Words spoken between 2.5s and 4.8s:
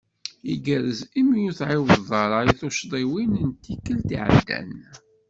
tucḍiwin n tikelt iɛeddan.